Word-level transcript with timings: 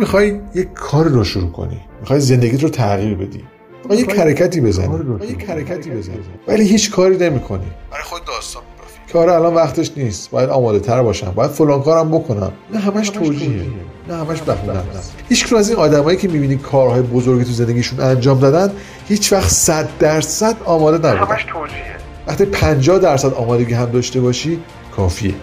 می‌خوای 0.00 0.40
یک 0.54 0.72
کار 0.74 1.08
رو 1.08 1.24
شروع 1.24 1.50
کنی. 1.52 1.80
می‌خوای 2.00 2.20
زندگیت 2.20 2.62
رو 2.62 2.68
تغییر 2.68 3.14
بدی. 3.14 3.44
می‌خوای 3.78 3.98
یک 3.98 4.18
حرکتی 4.18 4.60
بزنی. 4.60 4.98
یک 5.28 5.50
حرکتی 5.50 5.90
بزنی. 5.90 6.16
ولی 6.48 6.68
هیچ 6.68 6.90
کاری 6.90 7.16
نمی‌کنی. 7.16 7.66
برای 7.90 8.04
خود 8.04 8.24
داستان 8.24 8.62
که 9.06 9.18
آره 9.18 9.32
الان 9.32 9.54
وقتش 9.54 9.92
نیست. 9.96 10.30
باید 10.30 10.50
آماده 10.50 10.80
تر 10.80 11.02
باشم. 11.02 11.30
باید 11.30 11.50
فلان 11.50 11.82
کارم 11.82 12.10
بکنم. 12.10 12.52
نه 12.74 12.78
همش 12.80 13.08
توجیهه. 13.10 13.66
نه 14.08 14.16
همش 14.16 14.40
بهونه 14.40 14.78
است 14.78 15.14
هیچ 15.28 15.52
از 15.52 15.68
این 15.70 15.78
آدمایی 15.78 16.16
که 16.16 16.28
می‌بینی 16.28 16.56
کارهای 16.56 17.02
بزرگی 17.02 17.44
تو 17.44 17.52
زندگیشون 17.52 18.00
انجام 18.00 18.40
دادن 18.40 18.72
هیچ 19.08 19.32
وقت 19.32 19.48
100 19.48 19.88
درصد 19.98 20.56
آماده 20.64 20.96
نبودن. 20.96 21.32
همش 21.32 21.44
توجیهه 21.44 21.96
وقتی 22.26 22.44
50 22.44 22.98
درصد 22.98 23.34
آمادگی 23.34 23.74
هم 23.74 23.90
داشته 23.90 24.20
باشی 24.20 24.58
کافیه. 24.96 25.34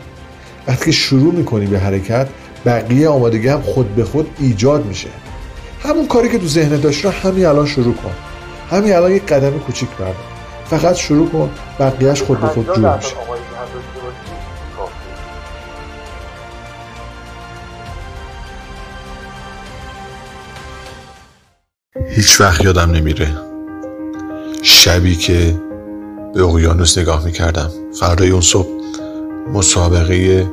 وقتی 0.67 0.85
که 0.85 0.91
شروع 0.91 1.33
می‌کنی 1.33 1.65
به 1.65 1.79
حرکت 1.79 2.27
بقیه 2.67 3.09
آمادگی 3.09 3.47
هم 3.47 3.61
خود 3.61 3.95
به 3.95 4.03
خود 4.03 4.29
ایجاد 4.39 4.85
میشه. 4.85 5.09
همون 5.83 6.07
کاری 6.07 6.29
که 6.29 6.39
تو 6.39 6.47
ذهنت 6.47 6.81
داشت 6.81 7.05
رو 7.05 7.11
همین 7.11 7.45
الان 7.45 7.65
شروع 7.65 7.93
کن. 7.93 8.11
همین 8.69 8.95
الان 8.95 9.11
یک 9.11 9.25
قدم 9.25 9.59
کوچیک 9.59 9.89
بردار. 9.89 10.15
فقط 10.65 10.95
شروع 10.95 11.29
کن 11.29 11.49
بقیهش 11.79 12.21
خود 12.21 12.41
به 12.41 12.47
خود 12.47 12.75
جور 12.75 12.97
میشه. 12.97 13.15
هیچ 22.09 22.41
وقت 22.41 22.63
یادم 22.63 22.91
نمیره. 22.91 23.29
شبی 24.61 25.15
که 25.15 25.55
به 26.33 26.43
اقیانوس 26.43 26.97
نگاه 26.97 27.25
می‌کردم. 27.25 27.71
فردای 27.99 28.29
اون 28.29 28.41
صبح 28.41 28.67
مسابقه 29.53 30.47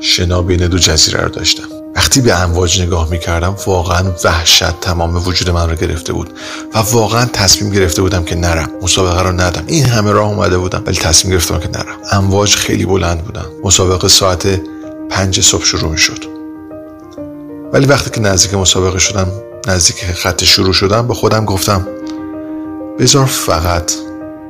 شنا 0.00 0.42
بین 0.42 0.66
دو 0.66 0.78
جزیره 0.78 1.20
رو 1.20 1.28
داشتم. 1.28 1.64
وقتی 1.96 2.20
به 2.20 2.34
امواج 2.42 2.82
نگاه 2.82 3.10
می‌کردم 3.10 3.56
واقعا 3.66 4.12
وحشت 4.24 4.80
تمام 4.80 5.26
وجود 5.26 5.50
من 5.50 5.70
رو 5.70 5.76
گرفته 5.76 6.12
بود 6.12 6.30
و 6.74 6.78
واقعا 6.78 7.24
تصمیم 7.24 7.72
گرفته 7.72 8.02
بودم 8.02 8.24
که 8.24 8.34
نرم. 8.34 8.70
مسابقه 8.82 9.22
رو 9.22 9.32
ندم. 9.32 9.64
این 9.66 9.84
همه 9.84 10.12
راه 10.12 10.28
اومده 10.28 10.58
بودم 10.58 10.82
ولی 10.86 10.96
تصمیم 10.96 11.32
گرفتم 11.32 11.58
که 11.58 11.68
نرم. 11.68 11.96
امواج 12.12 12.56
خیلی 12.56 12.86
بلند 12.86 13.24
بودن. 13.24 13.44
مسابقه 13.64 14.08
ساعت 14.08 14.60
پنج 15.10 15.40
صبح 15.40 15.64
شروع 15.64 15.90
می‌شد. 15.90 16.24
ولی 17.72 17.86
وقتی 17.86 18.10
که 18.10 18.20
نزدیک 18.20 18.54
مسابقه 18.54 18.98
شدم 18.98 19.28
نزدیک 19.66 19.96
خط 20.04 20.44
شروع 20.44 20.72
شدم 20.72 21.08
به 21.08 21.14
خودم 21.14 21.44
گفتم 21.44 21.86
بذار 22.98 23.26
فقط 23.26 23.92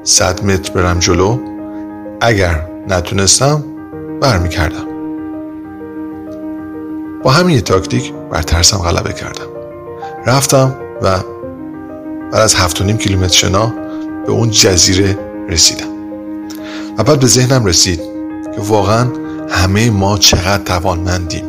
صد 0.04 0.44
متر 0.44 0.72
برم 0.72 0.98
جلو. 0.98 1.38
اگر 2.20 2.66
نتونستم 2.88 3.64
برمیکردم 4.20 4.93
با 7.24 7.30
همین 7.30 7.60
تاکتیک 7.60 8.12
بر 8.30 8.42
ترسم 8.42 8.78
غلبه 8.78 9.12
کردم. 9.12 9.46
رفتم 10.26 10.76
و 11.02 11.18
بعد 12.32 12.42
از 12.42 12.54
هفت 12.54 12.80
و 12.80 12.84
نیم 12.84 12.96
کیلومتر 12.96 13.34
شنا 13.34 13.74
به 14.26 14.32
اون 14.32 14.50
جزیره 14.50 15.18
رسیدم. 15.48 15.86
و 16.98 17.04
بعد 17.04 17.20
به 17.20 17.26
ذهنم 17.26 17.64
رسید 17.64 18.00
که 18.54 18.60
واقعا 18.60 19.06
همه 19.50 19.90
ما 19.90 20.18
چقدر 20.18 20.64
توانمندیم. 20.64 21.44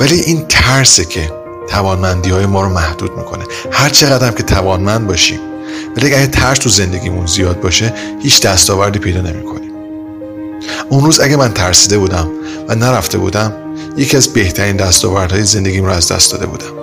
ولی 0.00 0.20
این 0.20 0.44
ترسه 0.48 1.04
که 1.04 1.30
توانمندی 1.68 2.30
های 2.30 2.46
ما 2.46 2.62
رو 2.62 2.68
محدود 2.68 3.10
می‌کنه. 3.18 3.44
هر 3.72 3.88
چقدر 3.88 4.30
که 4.30 4.42
توانمند 4.42 5.06
باشیم. 5.06 5.40
ولی 5.96 6.14
اگه 6.14 6.26
ترس 6.26 6.58
تو 6.58 6.68
زندگیمون 6.68 7.26
زیاد 7.26 7.60
باشه 7.60 7.94
هیچ 8.22 8.42
دستاوردی 8.42 8.98
پیدا 8.98 9.20
نمی‌کنیم. 9.20 9.70
اون 10.88 11.04
روز 11.04 11.20
اگه 11.20 11.36
من 11.36 11.52
ترسیده 11.52 11.98
بودم 11.98 12.28
و 12.68 12.74
نرفته 12.74 13.18
بودم 13.18 13.52
یکی 13.96 14.16
از 14.16 14.32
بهترین 14.32 14.76
دستاوردهای 14.76 15.42
زندگیم 15.42 15.84
رو 15.84 15.90
از 15.90 16.12
دست 16.12 16.32
داده 16.32 16.46
بودم. 16.46 16.76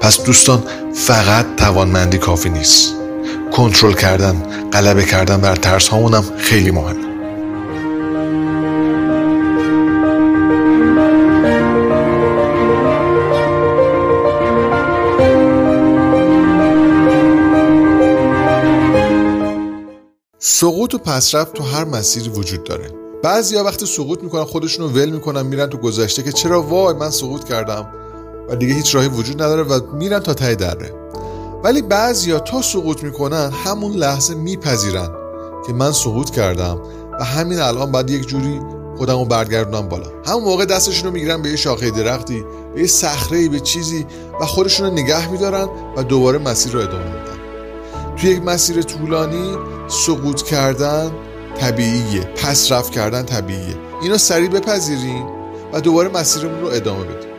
پس 0.00 0.22
دوستان 0.22 0.62
فقط 0.94 1.56
توانمندی 1.56 2.18
کافی 2.18 2.50
نیست. 2.50 2.94
کنترل 3.52 3.92
کردن 3.92 4.42
غلبه 4.72 5.04
کردن 5.04 5.40
بر 5.40 5.56
ترس 5.56 5.88
هامونم 5.88 6.24
خیلی 6.38 6.70
مهمه. 6.70 7.10
سقوط 20.38 20.94
و 20.94 20.98
پسرفت 20.98 21.52
تو 21.52 21.62
هر 21.62 21.84
مسیری 21.84 22.28
وجود 22.28 22.64
داره. 22.64 22.99
بعضیا 23.22 23.64
وقتی 23.64 23.86
سقوط 23.86 24.22
می‌کنن 24.22 24.44
خودشونو 24.44 24.88
ول 24.88 25.10
می‌کنن 25.10 25.42
میرن 25.42 25.66
تو 25.66 25.78
گذشته 25.78 26.22
که 26.22 26.32
چرا 26.32 26.62
وای 26.62 26.94
من 26.94 27.10
سقوط 27.10 27.44
کردم؟ 27.44 27.88
و 28.48 28.56
دیگه 28.56 28.74
هیچ 28.74 28.94
راهی 28.94 29.08
وجود 29.08 29.42
نداره 29.42 29.62
و 29.62 29.80
میرن 29.94 30.18
تا 30.18 30.34
ته 30.34 30.54
دره. 30.54 30.94
ولی 31.64 31.82
بعضیا 31.82 32.38
تا 32.38 32.62
سقوط 32.62 33.02
می‌کنن 33.02 33.50
همون 33.64 33.92
لحظه 33.92 34.34
میپذیرن 34.34 35.08
که 35.66 35.72
من 35.72 35.92
سقوط 35.92 36.30
کردم 36.30 36.80
و 37.20 37.24
همین 37.24 37.58
الان 37.60 37.92
بعد 37.92 38.10
یک 38.10 38.26
جوری 38.26 38.60
خودمو 38.98 39.24
برگردونم 39.24 39.88
بالا. 39.88 40.06
همون 40.26 40.44
موقع 40.44 40.64
دستشون 40.64 41.06
رو 41.06 41.12
می‌گیرن 41.12 41.42
به 41.42 41.48
یه 41.48 41.56
شاخه 41.56 41.90
درختی 41.90 42.44
به 42.74 42.80
یه 42.80 42.86
صخره 42.86 43.48
به 43.48 43.60
چیزی 43.60 44.06
و 44.40 44.46
خودشون 44.46 44.86
رو 44.86 44.92
نگه 44.92 45.30
میدارن 45.30 45.68
و 45.96 46.02
دوباره 46.02 46.38
مسیر 46.38 46.72
رو 46.72 46.80
ادامه 46.80 47.04
میدن. 47.04 47.38
توی 48.16 48.30
یک 48.30 48.42
مسیر 48.42 48.82
طولانی 48.82 49.56
سقوط 49.88 50.42
کردن 50.42 51.10
طبیعیه. 51.60 52.20
پس 52.20 52.72
رفت 52.72 52.92
کردن 52.92 53.22
طبیعیه. 53.22 53.76
اینا 54.02 54.18
سریع 54.18 54.48
بپذیریم 54.48 55.26
و 55.72 55.80
دوباره 55.80 56.08
مسیرمون 56.08 56.60
رو 56.60 56.66
ادامه 56.66 57.04
بدیم. 57.04 57.30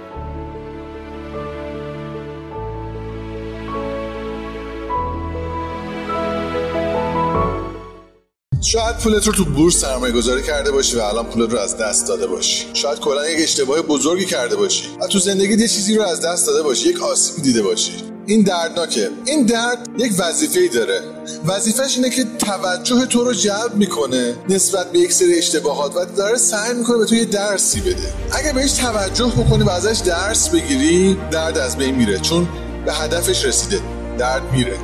شاید 8.61 8.97
پولت 8.97 9.27
رو 9.27 9.33
تو 9.33 9.45
بورس 9.45 9.77
سرمایه 9.77 10.13
گذاری 10.13 10.43
کرده 10.43 10.71
باشی 10.71 10.97
و 10.97 11.01
الان 11.01 11.25
پولت 11.25 11.51
رو 11.51 11.59
از 11.59 11.77
دست 11.77 12.07
داده 12.07 12.27
باشی. 12.27 12.65
شاید 12.73 12.99
کلا 12.99 13.29
یک 13.29 13.43
اشتباه 13.43 13.81
بزرگی 13.81 14.25
کرده 14.25 14.55
باشی 14.55 14.87
و 15.01 15.07
تو 15.07 15.19
زندگی 15.19 15.53
یه 15.53 15.67
چیزی 15.67 15.97
رو 15.97 16.03
از 16.03 16.21
دست 16.21 16.47
داده 16.47 16.63
باشی 16.63 16.89
یک 16.89 17.01
آسیبی 17.01 17.41
دیده 17.41 17.61
باشی. 17.61 18.10
این 18.31 18.41
دردناکه. 18.41 19.09
این 19.25 19.45
درد 19.45 19.87
یک 19.97 20.13
وظیفه 20.19 20.67
داره. 20.67 21.01
وظیفش 21.45 21.97
اینه 21.97 22.09
که 22.09 22.25
توجه 22.39 23.05
تو 23.05 23.23
رو 23.23 23.33
جلب 23.33 23.75
می‌کنه 23.75 24.35
نسبت 24.49 24.91
به 24.91 24.99
یک 24.99 25.13
سری 25.13 25.37
اشتباهات 25.37 25.95
و 25.95 26.05
داره 26.05 26.37
سعی 26.37 26.73
می‌کنه 26.73 26.97
به 26.97 27.05
تو 27.05 27.15
یه 27.15 27.25
درسی 27.25 27.81
بده. 27.81 28.13
اگه 28.31 28.53
بهش 28.53 28.71
توجه 28.71 29.25
بکنی 29.25 29.63
و 29.63 29.69
ازش 29.69 29.99
درس 29.99 30.49
بگیری 30.49 31.17
درد 31.31 31.57
از 31.57 31.77
بین 31.77 31.95
میره. 31.95 32.19
چون 32.19 32.47
به 32.85 32.93
هدفش 32.93 33.45
رسیده. 33.45 33.79
درد 34.17 34.51
میره. 34.53 34.77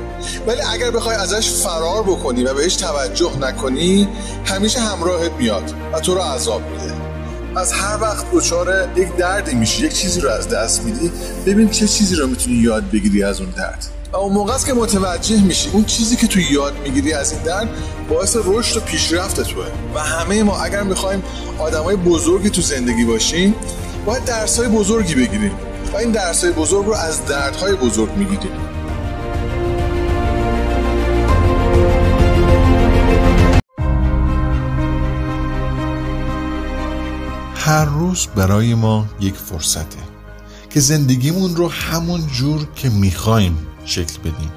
ولی 0.47 0.61
اگر 0.61 0.91
بخوای 0.91 1.15
ازش 1.15 1.49
فرار 1.49 2.03
بکنی 2.03 2.43
و 2.43 2.53
بهش 2.53 2.75
توجه 2.75 3.39
نکنی 3.39 4.07
همیشه 4.45 4.79
همراهت 4.79 5.31
میاد 5.31 5.73
و 5.93 5.99
تو 5.99 6.15
رو 6.15 6.21
عذاب 6.21 6.61
میده. 6.61 7.06
از 7.55 7.73
هر 7.73 8.01
وقت 8.01 8.25
دچار 8.33 8.87
یک 8.95 9.15
دردی 9.15 9.55
میشی 9.55 9.85
یک 9.85 9.93
چیزی 9.93 10.21
رو 10.21 10.29
از 10.29 10.49
دست 10.49 10.83
میدی 10.83 11.11
ببین 11.45 11.69
چه 11.69 11.87
چیزی 11.87 12.15
رو 12.15 12.27
می‌تونی 12.27 12.55
یاد 12.55 12.91
بگیری 12.91 13.23
از 13.23 13.41
اون 13.41 13.49
درد. 13.49 13.85
و 14.11 14.17
اون 14.17 14.33
موقع 14.33 14.53
است 14.53 14.65
که 14.65 14.73
متوجه 14.73 15.41
میشی 15.43 15.69
اون 15.73 15.85
چیزی 15.85 16.15
که 16.15 16.27
تو 16.27 16.39
یاد 16.39 16.73
می‌گیری 16.83 17.13
از 17.13 17.31
این 17.31 17.41
درد 17.41 17.69
باعث 18.09 18.37
رشد 18.45 18.77
و 18.77 18.79
پیشرفت 18.79 19.41
توه. 19.41 19.65
و 19.95 19.99
همه 19.99 20.43
ما 20.43 20.61
اگر 20.61 20.83
می‌خوایم 20.83 21.23
آدمای 21.59 21.95
بزرگی 21.95 22.49
تو 22.49 22.61
زندگی 22.61 23.05
باشیم 23.05 23.55
باید 24.05 24.25
درسای 24.25 24.67
بزرگی 24.67 25.15
بگیریم. 25.15 25.51
و 25.93 25.97
این 25.97 26.11
درسای 26.11 26.51
بزرگ 26.51 26.85
رو 26.85 26.93
از 26.93 27.25
دردهای 27.25 27.75
بزرگ 27.75 28.11
می‌گیریم. 28.17 28.51
هر 37.67 37.85
روز 37.85 38.27
برای 38.35 38.73
ما 38.73 39.05
یک 39.19 39.35
فرصته 39.35 39.97
که 40.69 40.79
زندگیمون 40.79 41.55
رو 41.55 41.71
همون 41.71 42.27
جور 42.27 42.67
که 42.75 42.89
می‌خوایم 42.89 43.57
شکل 43.85 44.19
بدیم. 44.19 44.51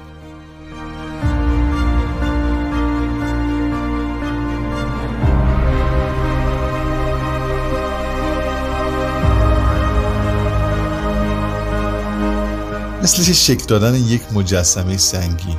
مثل 13.03 13.33
شکل 13.33 13.65
دادن 13.65 13.95
یک 13.95 14.21
مجسمه 14.33 14.97
سنگی 14.97 15.57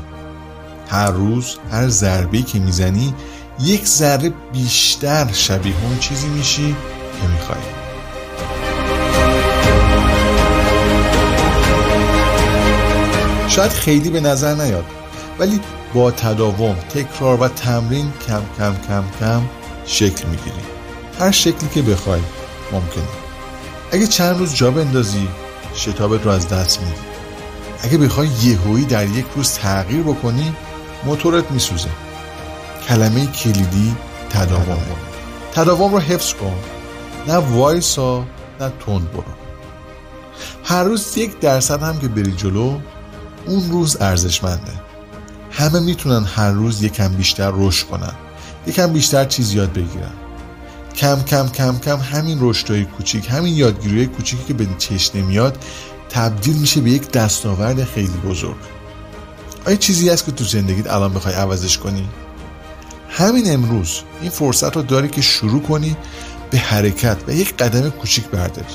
هر 0.89 1.11
روز 1.11 1.57
هر 1.71 1.89
ضربه 1.89 2.43
که 2.43 2.59
می‌زنی 2.59 3.15
یک 3.61 3.87
ذره 3.87 4.33
بیشتر 4.53 5.33
شبیه 5.33 5.75
اون 5.85 5.99
چیزی 5.99 6.29
میشی 6.29 6.77
که 7.23 7.29
می‌خوای. 7.29 7.59
شاید 13.49 13.71
خیلی 13.71 14.11
به 14.11 14.21
نظر 14.21 14.55
نیاد 14.55 14.85
ولی 15.39 15.61
با 15.95 16.11
تداوم 16.11 16.75
تکرار 16.75 17.41
و 17.41 17.49
تمرین 17.49 18.13
کم 18.29 18.43
کم 18.59 18.77
کم 18.89 19.05
کم 19.21 19.43
شکل 19.87 20.29
می‌گیری. 20.29 20.63
هر 21.21 21.31
شکلی 21.31 21.69
که 21.75 21.83
بخوای 21.83 22.21
ممکنه. 22.73 23.05
اگه 23.93 24.07
چند 24.07 24.39
روز 24.39 24.55
جا 24.55 24.71
بندازی 24.71 25.29
شتابت 25.75 26.25
رو 26.25 26.31
از 26.31 26.49
دست 26.49 26.81
میدی. 26.81 26.95
اگه 27.83 27.99
بخوای 27.99 28.29
یهویی 28.43 28.85
در 28.85 29.07
یک 29.07 29.27
روز 29.37 29.53
تغییر 29.53 30.03
بکنی 30.03 30.55
موتورت 31.05 31.51
میسوزه. 31.51 31.89
کلمه 32.89 33.27
کلیدی 33.27 33.97
تداوم. 34.31 34.79
تداوم. 35.53 35.95
رو 35.95 36.01
حفظ 36.01 36.35
کن. 36.35 36.55
نه 37.29 37.35
وایسا 37.35 38.25
نه 38.61 38.73
تند 38.87 39.13
برو. 39.13 39.25
هر 40.65 40.85
روز 40.85 41.17
یک 41.19 41.41
درصد 41.41 41.83
هم 41.83 41.99
که 41.99 42.09
بری 42.09 42.33
جلو 42.33 42.81
اون 43.47 43.71
روز 43.71 43.97
ارزشمنده. 44.01 44.73
همه 45.51 45.81
می‌تونن 45.81 46.25
هر 46.25 46.51
روز 46.51 46.83
یکم 46.83 47.09
بیشتر 47.09 47.53
رشد 47.55 47.87
کنن. 47.87 48.13
یکم 48.67 48.93
بیشتر 48.93 49.25
چیز 49.25 49.55
یاد 49.55 49.73
بگیرن. 49.73 50.13
کم 50.97 51.23
کم 51.23 51.49
کم 51.49 51.79
کم 51.79 51.97
همین 51.97 52.39
رشدهای 52.41 52.85
کوچیک 52.85 53.31
همین 53.31 53.57
یادگیری 53.57 54.07
کوچیکی 54.07 54.45
که 54.45 54.55
به 54.55 54.67
چشم 54.79 55.19
نمیاد 55.19 55.65
تبدیل 56.11 56.57
میشه 56.57 56.81
به 56.81 56.91
یک 56.91 57.11
دستاورد 57.11 57.85
خیلی 57.85 58.19
بزرگ. 58.27 58.57
آیا 59.67 59.77
چیزی 59.77 60.09
هست 60.09 60.25
که 60.25 60.33
تو 60.33 60.45
زندگیت 60.45 60.91
الان 60.91 61.15
بخوای 61.15 61.35
عوضش 61.35 61.79
کنی؟ 61.79 62.09
همین 63.09 63.53
امروز 63.55 64.01
این 64.21 64.31
فرصت 64.31 64.77
رو 64.77 64.83
داری 64.83 65.09
که 65.09 65.21
شروع 65.21 65.63
کنی 65.63 65.97
به 66.53 66.59
حرکت 66.59 67.17
و 67.29 67.33
یک 67.33 67.57
قدم 67.57 67.91
کوچیک 67.91 68.27
برداری. 68.27 68.67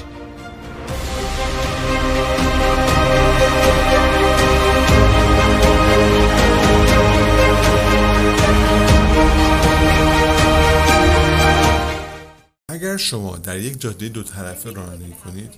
اگر 12.69 12.97
شما 12.97 13.38
در 13.38 13.57
یک 13.57 13.81
جاده 13.81 14.09
دو 14.09 14.23
طرفه 14.23 14.71
رانندگی 14.71 15.12
کنید 15.12 15.53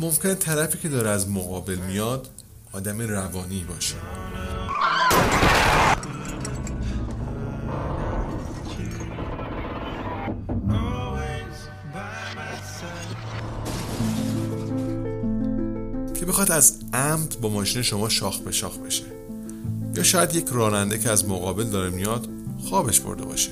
ممکنه 0.00 0.34
طرفی 0.34 0.78
که 0.78 0.88
داره 0.88 1.10
از 1.10 1.28
مقابل 1.30 1.74
میاد 1.74 2.28
آدم 2.72 3.00
روانی 3.00 3.64
باشه. 3.68 3.94
که 16.18 16.26
بخواد 16.26 16.52
از 16.52 16.72
عمد 16.92 17.40
با 17.40 17.48
ماشین 17.48 17.82
شما 17.82 18.08
شاخ 18.08 18.38
به 18.38 18.52
شاخ 18.52 18.78
بشه. 18.78 19.04
یا 19.94 20.02
شاید 20.02 20.34
یک 20.34 20.46
راننده 20.52 20.98
که 20.98 21.10
از 21.10 21.28
مقابل 21.28 21.64
داره 21.64 21.90
میاد 21.90 22.28
خوابش 22.64 23.00
برده 23.00 23.24
باشه. 23.24 23.50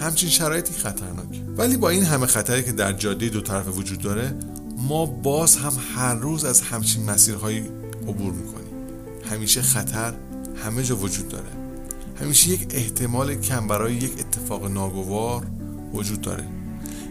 همچین 0.00 0.28
شرایطی 0.28 0.74
خطرناک 0.74 1.42
ولی 1.56 1.76
با 1.76 1.88
این 1.88 2.04
همه 2.04 2.26
خطری 2.26 2.62
که 2.62 2.72
در 2.72 2.92
جاده 2.92 3.28
دو 3.28 3.40
طرف 3.40 3.76
وجود 3.76 3.98
داره 3.98 4.34
ما 4.78 5.06
باز 5.06 5.56
هم 5.56 5.72
هر 5.94 6.14
روز 6.14 6.44
از 6.44 6.60
همچین 6.60 7.10
مسیرهایی 7.10 7.60
عبور 8.08 8.32
می‌کنیم. 8.32 8.72
همیشه 9.30 9.62
خطر 9.62 10.14
همه 10.64 10.82
جا 10.82 10.96
وجود 10.96 11.28
داره. 11.28 11.50
همیشه 12.20 12.50
یک 12.50 12.66
احتمال 12.70 13.34
کم 13.34 13.66
برای 13.66 13.94
یک 13.94 14.12
اتفاق 14.18 14.70
ناگوار 14.70 15.46
وجود 15.94 16.20
داره. 16.20 16.44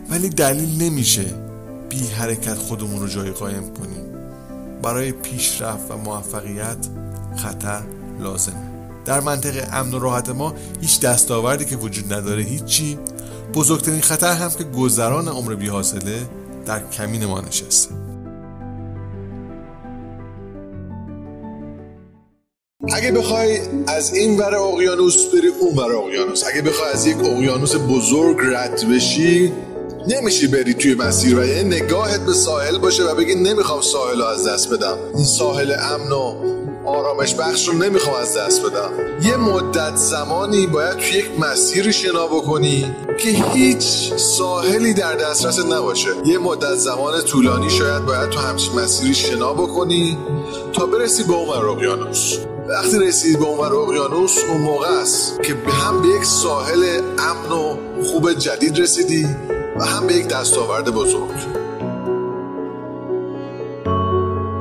ولی 0.09 0.29
دلیل 0.29 0.83
نمیشه 0.83 1.25
بی 1.89 2.07
حرکت 2.07 2.53
خودمون 2.53 2.99
رو 2.99 3.07
جای 3.07 3.31
قایم 3.31 3.73
کنیم. 3.73 4.10
برای 4.83 5.11
پیشرفت 5.11 5.91
و 5.91 5.97
موفقیت 5.97 6.87
خطر 7.37 7.81
لازمه 8.19 8.71
در 9.05 9.19
منطقه 9.19 9.67
امن 9.73 9.93
و 9.93 9.99
راحت 9.99 10.29
ما 10.29 10.53
هیچ 10.81 10.99
دستاوردی 10.99 11.65
که 11.65 11.75
وجود 11.75 12.13
نداره 12.13 12.43
هیچی. 12.43 12.97
بزرگترین 13.53 14.01
خطر 14.01 14.33
هم 14.33 14.49
که 14.49 14.63
گذران 14.63 15.27
عمر 15.27 15.55
بی 15.55 15.67
حاصله 15.67 16.21
در 16.65 16.89
کمین 16.89 17.25
ما 17.25 17.41
نشسته. 17.41 17.95
اگه 22.93 23.11
بخوای 23.11 23.59
از 23.87 24.13
این 24.13 24.39
ور 24.39 24.55
اقیانوس 24.55 25.25
بری 25.33 25.47
اون 25.47 25.77
ور 25.77 25.95
اقیانوس. 25.95 26.43
اگه 26.53 26.61
بخوای 26.61 26.91
از 26.91 27.05
یک 27.05 27.17
اقیانوس 27.17 27.75
بزرگ 27.75 28.37
رد 28.41 28.89
بشی 28.89 29.51
نمیشی 30.07 30.47
بری 30.47 30.73
توی 30.73 30.95
مسیر 30.95 31.39
و 31.39 31.45
یه 31.45 31.63
نگاهت 31.63 32.19
به 32.25 32.33
ساحل 32.33 32.77
باشه 32.77 33.03
و 33.03 33.15
بگی 33.15 33.35
نمی‌خوام 33.35 33.81
ساحل 33.81 34.19
رو 34.19 34.25
از 34.25 34.47
دست 34.47 34.73
بدم. 34.73 34.97
این 35.15 35.25
ساحل 35.25 35.71
امن 35.71 36.11
و 36.11 36.35
آرامش 36.85 37.35
بخش 37.35 37.67
رو 37.67 37.73
نمی‌خوام 37.73 38.15
از 38.15 38.37
دست 38.37 38.61
بدم. 38.61 38.89
یه 39.23 39.37
مدت 39.37 39.95
زمانی 39.95 40.67
باید 40.67 40.97
توی 40.97 41.17
یک 41.17 41.39
مسیری 41.39 41.93
شنا 41.93 42.27
بکنی 42.27 42.95
که 43.17 43.29
هیچ 43.29 44.13
ساحلی 44.17 44.93
در 44.93 45.15
دسترس 45.15 45.59
نباشه. 45.59 46.09
یه 46.25 46.37
مدت 46.37 46.75
زمان 46.75 47.21
طولانی 47.21 47.69
شاید 47.69 48.05
باید 48.05 48.29
تو 48.29 48.39
همچین 48.39 48.79
مسیری 48.79 49.13
شنا 49.13 49.53
بکنی 49.53 50.17
تا 50.73 50.85
برسی 50.85 51.23
به 51.23 51.33
اون 51.33 51.49
اقیانوس. 51.49 52.37
وقتی 52.67 52.99
رسید 52.99 53.39
به 53.39 53.45
اون 53.45 53.59
اقیانوس 53.59 54.37
اون 54.49 54.61
موقع 54.61 54.87
است 54.87 55.43
که 55.43 55.53
به 55.53 55.71
هم 55.71 56.01
به 56.01 56.07
یک 56.07 56.25
ساحل 56.25 57.01
امن 57.19 57.51
و 57.51 57.77
خوب 58.03 58.33
جدید 58.33 58.79
رسیدی 58.79 59.27
و 59.81 59.85
هم 59.85 60.07
به 60.07 60.13
یک 60.13 60.27
دستاورد 60.27 60.89
بزرگ. 60.89 61.29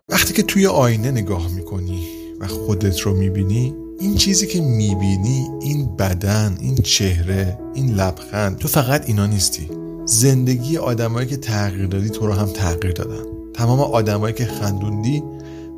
وقتی 0.08 0.34
که 0.34 0.42
توی 0.42 0.66
آینه 0.66 1.10
نگاه 1.10 1.48
می‌کنی 1.48 2.06
و 2.40 2.46
خودت 2.46 3.00
رو 3.00 3.14
می‌بینی 3.14 3.74
این 3.98 4.14
چیزی 4.14 4.46
که 4.46 4.60
می‌بینی 4.60 5.46
این 5.60 5.96
بدن 5.96 6.58
این 6.60 6.76
چهره 6.76 7.58
این 7.74 7.94
لبخند 7.94 8.58
تو 8.58 8.68
فقط 8.68 9.06
اینا 9.06 9.26
نیستی. 9.26 9.68
زندگی 10.04 10.76
آدمایی 10.76 11.28
که 11.28 11.36
تغییر 11.36 11.86
دادی 11.86 12.10
تو 12.10 12.26
رو 12.26 12.32
هم 12.32 12.46
تغییر 12.46 12.92
دادن. 12.92 13.24
تمام 13.54 13.80
آدمایی 13.80 14.34
که 14.34 14.44
خندوندی 14.44 15.22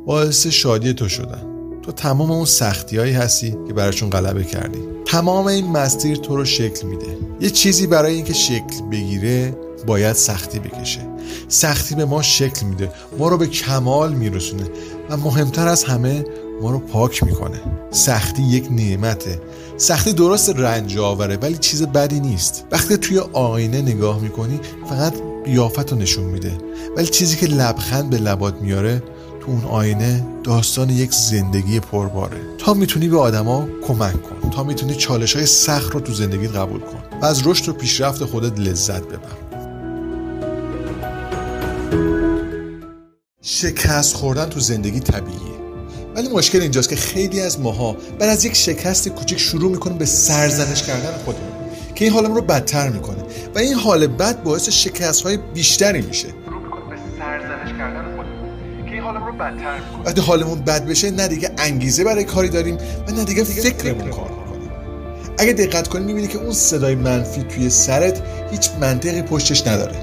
باعث 0.05 0.47
شادی 0.47 0.93
تو 0.93 1.09
شدن. 1.09 1.52
تو 1.83 1.91
تمام 1.91 2.31
اون 2.31 2.45
سختی 2.45 2.97
هایی 2.97 3.13
هستی 3.13 3.57
که 3.67 3.73
براشون 3.73 4.09
غلبه 4.09 4.43
کردی. 4.43 4.79
تمام 5.05 5.47
این 5.47 5.67
مسیر 5.67 6.17
تو 6.17 6.35
رو 6.35 6.45
شکل 6.45 6.87
میده. 6.87 7.17
یه 7.39 7.49
چیزی 7.49 7.87
برای 7.87 8.15
اینکه 8.15 8.33
شکل 8.33 8.81
بگیره 8.91 9.57
باید 9.87 10.13
سختی 10.13 10.59
بکشه. 10.59 11.01
سختی 11.47 11.95
به 11.95 12.05
ما 12.05 12.21
شکل 12.21 12.65
میده. 12.65 12.89
ما 13.17 13.27
رو 13.27 13.37
به 13.37 13.47
کمال 13.47 14.13
میرسونه 14.13 14.63
و 15.09 15.17
مهمتر 15.17 15.67
از 15.67 15.83
همه 15.83 16.25
ما 16.61 16.71
رو 16.71 16.79
پاک 16.79 17.23
می‌کنه. 17.23 17.61
سختی 17.91 18.43
یک 18.43 18.67
نعمته. 18.71 19.41
سختی 19.77 20.13
درست 20.13 20.49
رنج 20.49 20.97
آوره 20.97 21.37
ولی 21.37 21.57
چیز 21.57 21.83
بدی 21.83 22.19
نیست. 22.19 22.65
وقتی 22.71 22.97
توی 22.97 23.19
آینه 23.33 23.81
نگاه 23.81 24.19
می‌کنی 24.19 24.59
فقط 24.89 25.13
قیافت 25.45 25.91
رو 25.91 25.97
نشون 25.97 26.25
میده. 26.25 26.57
ولی 26.97 27.07
چیزی 27.07 27.35
که 27.35 27.45
لبخند 27.45 28.09
به 28.09 28.17
لبات 28.17 28.61
میاره 28.61 29.03
تو 29.45 29.51
اون 29.51 29.65
آینه 29.65 30.25
داستان 30.43 30.89
یک 30.89 31.13
زندگی 31.13 31.79
پرباره. 31.79 32.37
تا 32.57 32.73
می‌تونی 32.73 33.07
به 33.07 33.19
آدما 33.19 33.67
کمک 33.87 34.23
کن. 34.23 34.49
تا 34.49 34.63
می‌تونی 34.63 34.95
چالش 34.95 35.35
های 35.35 35.45
سخت 35.45 35.91
رو 35.91 35.99
تو 35.99 36.13
زندگیت 36.13 36.51
قبول 36.51 36.79
کن. 36.79 37.19
و 37.21 37.25
از 37.25 37.47
رشد 37.47 37.69
و 37.69 37.73
پیشرفت 37.73 38.25
خودت 38.25 38.59
لذت 38.59 39.01
ببر. 39.01 39.37
شکست 43.41 44.15
خوردن 44.15 44.45
تو 44.45 44.59
زندگی 44.59 44.99
طبیعیه. 44.99 45.53
ولی 46.15 46.29
مشکل 46.29 46.61
اینجاست 46.61 46.89
که 46.89 46.95
خیلی 46.95 47.41
از 47.41 47.59
ماها 47.59 47.97
بعد 48.19 48.29
از 48.29 48.45
یک 48.45 48.55
شکست 48.55 49.09
کوچیک 49.09 49.39
شروع 49.39 49.71
می‌کنیم 49.71 49.97
به 49.97 50.05
سرزنش 50.05 50.83
کردن 50.83 51.17
خودمون. 51.25 51.51
که 51.95 52.05
این 52.05 52.13
حالمون 52.13 52.35
رو 52.35 52.41
بدتر 52.41 52.89
می‌کنه. 52.89 53.23
و 53.55 53.59
این 53.59 53.73
حال 53.73 54.07
بد 54.07 54.43
باعث 54.43 54.69
شکست 54.69 55.21
های 55.21 55.37
بیشتری 55.37 56.01
میشه. 56.01 56.27
وقتی 60.05 60.21
حالمون 60.21 60.59
بد 60.59 60.85
بشه 60.85 61.11
نه 61.11 61.27
دیگه 61.27 61.51
انگیزه 61.57 62.03
برای 62.03 62.23
کاری 62.23 62.49
داریم 62.49 62.77
و 63.07 63.11
نه 63.11 63.23
دیگه 63.23 63.43
فکرمون 63.43 64.09
کار 64.09 64.29
می‌کنیم. 64.29 64.69
اگه 65.37 65.53
دقت 65.53 65.87
کنی 65.87 66.05
می‌بینی 66.05 66.27
که 66.27 66.37
اون 66.37 66.53
صدای 66.53 66.95
منفی 66.95 67.43
توی 67.43 67.69
سرت 67.69 68.21
هیچ 68.51 68.69
منطقی 68.81 69.21
پشتش 69.21 69.67
نداره. 69.67 69.95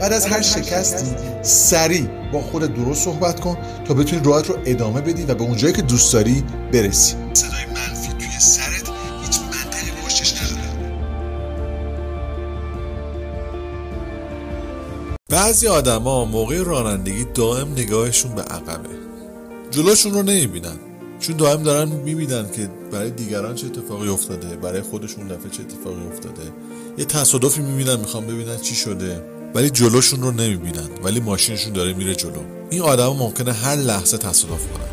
بعد 0.00 0.12
از 0.12 0.26
هر 0.26 0.42
شکستی 0.42 1.10
سریع 1.42 2.06
با 2.32 2.40
خود 2.40 2.74
درست 2.74 3.04
صحبت 3.04 3.40
کن 3.40 3.56
تا 3.84 3.94
بتونی 3.94 4.22
راحت 4.24 4.46
رو 4.46 4.58
ادامه 4.66 5.00
بدی 5.00 5.22
و 5.22 5.34
به 5.34 5.42
اونجایی 5.42 5.72
که 5.72 5.82
دوست 5.82 6.12
داری 6.12 6.44
برسی. 6.72 7.14
بعضی 15.32 15.68
آدما 15.68 16.24
موقع 16.24 16.62
رانندگی 16.62 17.24
دائم 17.34 17.72
نگاهشون 17.72 18.34
به 18.34 18.42
عقبه. 18.42 18.88
جلوشون 19.70 20.12
رو 20.12 20.22
نمی‌بینن. 20.22 20.78
چون 21.20 21.36
دائم 21.36 21.62
دارن 21.62 21.88
می‌بینن 21.88 22.50
که 22.50 22.70
برای 22.90 23.10
دیگران 23.10 23.54
چه 23.54 23.66
اتفاقی 23.66 24.08
افتاده 24.08 24.56
برای 24.56 24.80
خودشون 24.80 25.26
دفعه 25.26 25.50
چه 25.50 25.62
اتفاقی 25.62 26.06
افتاده. 26.12 26.42
یه 26.98 27.04
تصادفی 27.04 27.60
می‌بینن 27.60 27.96
می‌خوام 27.96 28.26
ببینن 28.26 28.56
چی 28.56 28.74
شده. 28.74 29.24
ولی 29.54 29.70
جلوشون 29.70 30.22
رو 30.22 30.32
نمی‌بینن. 30.32 30.88
ولی 31.02 31.20
ماشینشون 31.20 31.72
داره 31.72 31.92
میره 31.92 32.14
جلو. 32.14 32.42
این 32.70 32.82
آدم 32.82 33.08
ممکنه 33.08 33.52
هر 33.52 33.76
لحظه 33.76 34.18
تصادف 34.18 34.66
کنن. 34.72 34.86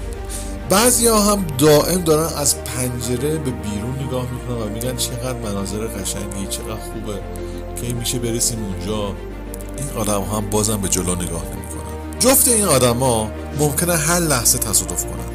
بعضی 0.70 1.08
ها 1.08 1.32
هم 1.32 1.46
دائم 1.58 2.02
دارن 2.02 2.34
از 2.38 2.64
پنجره 2.64 3.38
به 3.38 3.52
بیرون 3.52 3.96
نگاه 4.08 4.28
می‌کنن 4.32 4.68
و 4.68 4.74
میگن 4.74 4.96
چقدر 4.96 5.40
مناظر 5.40 5.88
قشنگی 5.88 6.48
چقدر 6.50 6.76
خوبه 6.76 7.20
که 7.82 7.94
میشه 7.94 8.20
برسیم 8.20 8.60
اونجا. 8.64 9.16
این 9.80 9.90
آدم 9.98 10.22
هم 10.22 10.50
بازم 10.50 10.82
به 10.82 10.90
جلو 10.90 11.16
نگاه 11.16 11.44
نمی‌کنن. 11.46 12.20
جفت 12.20 12.48
این 12.48 12.66
آدما 12.66 13.32
ممکنه 13.60 13.96
هر 13.96 14.20
لحظه 14.20 14.58
تصادف 14.58 15.06
کنن. 15.06 15.30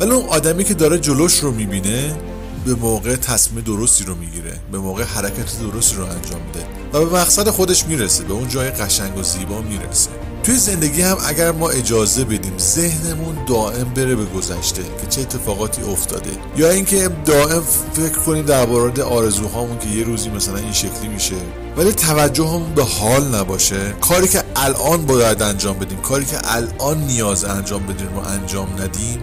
ولی 0.00 0.10
اون 0.10 0.28
آدمی 0.28 0.64
که 0.64 0.74
داره 0.74 0.98
جلوش 0.98 1.38
رو 1.38 1.50
می‌بینه 1.50 2.16
به 2.64 2.74
موقع 2.74 3.16
تصمیم 3.16 3.64
درستی 3.64 4.04
رو 4.04 4.14
می‌گیره 4.14 4.56
به 4.72 4.78
موقع 4.78 5.04
حرکت 5.04 5.58
درستی 5.72 5.96
رو 5.96 6.04
انجام 6.04 6.40
میده 6.46 6.66
و 6.92 7.04
به 7.04 7.16
مقصد 7.16 7.48
خودش 7.48 7.86
می‌رسه 7.86 8.24
به 8.24 8.32
اون 8.32 8.48
جای 8.48 8.70
قشنگ 8.70 9.18
و 9.18 9.22
زیبا 9.22 9.60
می‌رسه. 9.60 10.10
توی 10.42 10.56
زندگی 10.56 11.02
هم 11.02 11.16
اگر 11.26 11.52
ما 11.52 11.70
اجازه 11.70 12.24
بدیم 12.24 12.58
ذهنمون 12.58 13.44
دائم 13.46 13.84
بره 13.94 14.14
به 14.14 14.24
گذشته 14.24 14.82
که 14.82 15.06
چه 15.08 15.20
اتفاقاتی 15.20 15.82
افتاده 15.82 16.30
یا 16.56 16.70
اینکه 16.70 17.10
دائم 17.24 17.62
فکر 17.92 18.18
کنیم 18.18 18.44
در 18.44 18.66
مورد 18.66 19.00
آرزوهامون 19.00 19.78
که 19.78 19.88
یه 19.88 20.04
روزی 20.04 20.30
مثلا 20.30 20.56
این 20.56 20.72
شکلی 20.72 21.08
میشه 21.08 21.34
ولی 21.76 21.92
توجهمون 21.92 22.74
به 22.74 22.84
حال 22.84 23.34
نباشه. 23.34 23.94
کاری 24.00 24.28
که 24.28 24.42
الان 24.56 25.06
باید 25.06 25.42
انجام 25.42 25.78
بدیم 25.78 25.98
کاری 25.98 26.24
که 26.24 26.36
الان 26.44 26.98
نیاز 26.98 27.44
انجام 27.44 27.86
بدیم 27.86 28.08
رو 28.14 28.20
انجام 28.20 28.68
ندیم 28.82 29.18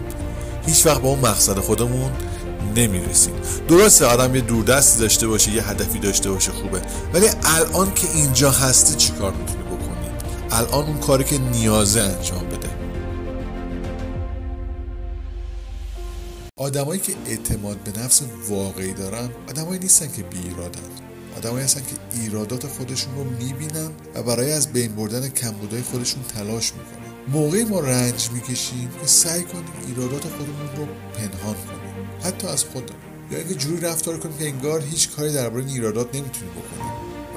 هیچ 0.66 0.86
وقت 0.86 1.00
به 1.00 1.08
اون 1.08 1.18
مقصد 1.18 1.58
خودمون 1.58 2.10
نمی‌رسیم. 2.76 3.34
درسته 3.68 4.06
آدم 4.06 4.34
یه 4.34 4.40
دوردستی 4.40 5.00
داشته 5.00 5.26
باشه 5.26 5.50
یه 5.50 5.68
هدفی 5.68 5.98
داشته 5.98 6.30
باشه 6.30 6.52
خوبه. 6.52 6.82
ولی 7.14 7.26
الان 7.44 7.94
که 7.94 8.06
اینجا 8.14 8.50
هستی 8.50 8.94
چیکار 8.94 9.32
می‌تونی 9.32 9.67
الان 10.50 10.84
اون 10.86 10.98
کاری 10.98 11.24
که 11.24 11.38
نیازه 11.38 12.00
انجام 12.00 12.48
بده. 12.48 12.68
آدمایی 16.56 17.00
که 17.00 17.12
اعتماد 17.26 17.76
به 17.76 18.00
نفس 18.00 18.22
واقعی 18.48 18.92
دارن 18.92 19.28
آدمایی 19.48 19.78
نیستن 19.78 20.08
که 20.16 20.22
بی 20.22 20.38
ایرادن 20.38 20.80
آدمایی 21.36 21.64
هستن 21.64 21.80
که 21.80 22.20
ایرادات 22.20 22.66
خودشون 22.66 23.14
رو 23.14 23.24
می‌بینن 23.24 23.90
و 24.14 24.22
برای 24.22 24.52
از 24.52 24.72
بین 24.72 24.94
بردن 24.94 25.28
کمبودهای 25.28 25.82
خودشون 25.82 26.22
تلاش 26.22 26.72
می‌کنن. 26.72 27.32
موقعی 27.32 27.64
ما 27.64 27.80
رنج 27.80 28.30
می‌کشیم 28.32 28.90
که 29.00 29.06
سعی 29.06 29.42
کنیم 29.42 29.64
ایرادات 29.86 30.22
خودمون 30.22 30.76
رو 30.76 30.86
پنهان 31.14 31.54
کنیم. 31.54 32.06
حتی 32.22 32.46
از 32.46 32.64
خودمون 32.64 33.00
یا 33.30 33.38
اینکه 33.38 33.54
جوری 33.54 33.80
رفتار 33.80 34.18
کنیم 34.18 34.38
که 34.38 34.44
انگار 34.44 34.80
هیچ 34.80 35.10
کاری 35.10 35.32
درباره 35.32 35.66
ایرادات 35.66 36.14
نمی‌تونیم 36.14 36.50
بکنیم. 36.50 36.92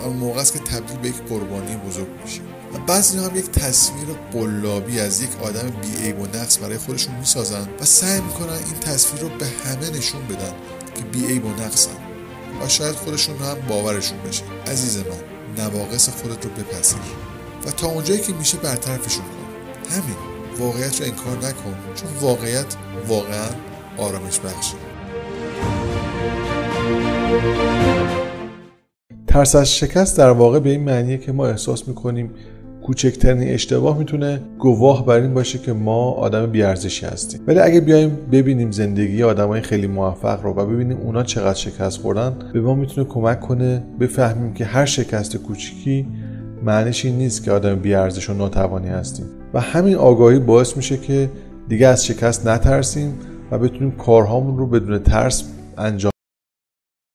اون 0.05 0.15
موقع 0.15 0.41
است 0.41 0.53
که 0.53 0.59
تبدیل 0.59 0.97
به 0.97 1.07
یک 1.07 1.15
قربانی 1.15 1.75
بزرگ 1.75 2.07
میشیم. 2.23 2.43
و 2.73 2.77
بعضی 2.87 3.17
هم 3.17 3.35
یک 3.35 3.45
تصویر 3.45 4.07
قلابی 4.33 4.99
از 4.99 5.21
یک 5.21 5.29
آدم 5.43 5.71
بیعیب 5.81 6.19
و 6.19 6.25
نقص 6.25 6.57
برای 6.57 6.77
خودشون 6.77 7.15
می‌سازن 7.15 7.67
و 7.81 7.85
سعی 7.85 8.21
می‌کنن 8.21 8.53
این 8.53 8.79
تصویر 8.81 9.21
رو 9.21 9.29
به 9.29 9.45
همه 9.45 9.97
نشون 9.97 10.21
بدن 10.27 10.53
که 10.95 11.03
بیعیب 11.03 11.45
و 11.45 11.49
نقصن. 11.49 11.91
و 12.63 12.67
شاید 12.67 12.95
خودشون 12.95 13.37
هم 13.37 13.57
باورشون 13.69 14.17
بشه. 14.29 14.43
عزیز 14.67 14.97
من 14.97 15.63
نواقص 15.63 16.09
خودت 16.09 16.45
رو 16.45 16.51
بپذیر. 16.51 16.99
و 17.65 17.71
تا 17.71 17.87
اونجایی 17.87 18.21
که 18.21 18.33
میشه 18.33 18.57
برطرفشون 18.57 19.23
کن. 19.23 19.91
همین 19.93 20.15
واقعیت 20.59 21.01
رو 21.01 21.05
انکار 21.05 21.37
نکن. 21.37 21.75
چون 21.95 22.09
واقعیت 22.21 22.75
واقعا 23.07 23.49
آرامش 23.97 24.39
بخشه. 24.39 24.75
ترس 29.27 29.55
از 29.55 29.75
شکست 29.75 30.17
در 30.17 30.29
واقع 30.29 30.59
به 30.59 30.69
این 30.69 30.83
معنیه 30.83 31.17
که 31.17 31.31
ما 31.31 31.47
احساس 31.47 31.87
می‌کنیم 31.87 32.33
کوچکترین 32.83 33.47
اشتباه 33.47 33.97
می‌تونه 33.97 34.41
گواه 34.59 35.05
بر 35.05 35.19
این 35.19 35.33
باشه 35.33 35.59
که 35.59 35.73
ما 35.73 36.11
آدم 36.11 36.45
بیارزشی 36.45 37.05
هستیم. 37.05 37.41
ولی 37.47 37.59
اگه 37.59 37.81
بیایم 37.81 38.17
ببینیم 38.31 38.71
زندگی 38.71 39.23
آدمای 39.23 39.61
خیلی 39.61 39.87
موفق 39.87 40.43
رو 40.43 40.53
و 40.53 40.65
ببینیم 40.65 40.97
اونا 40.97 41.23
چقدر 41.23 41.53
شکست 41.59 42.01
خوردن 42.01 42.35
به 42.53 42.61
ما 42.61 42.75
می‌تونه 42.75 43.07
کمک 43.07 43.39
کنه 43.39 43.83
بفهمیم 43.99 44.53
که 44.53 44.65
هر 44.65 44.85
شکست 44.85 45.37
کوچیکی 45.37 46.07
معنیش 46.63 47.05
این 47.05 47.17
نیست 47.17 47.43
که 47.43 47.51
آدم 47.51 47.75
بیارزش 47.75 48.29
و 48.29 48.33
ناتوانی 48.33 48.87
هستیم. 48.87 49.25
و 49.53 49.59
همین 49.59 49.95
آگاهی 49.95 50.39
باعث 50.39 50.77
میشه 50.77 50.97
که 50.97 51.29
دیگه 51.67 51.87
از 51.87 52.05
شکست 52.05 52.47
نترسیم 52.47 53.13
و 53.51 53.59
بتونیم 53.59 53.91
کارهامون 53.91 54.57
رو 54.57 54.67
بدون 54.67 54.99
ترس 54.99 55.43
انجام 55.77 56.11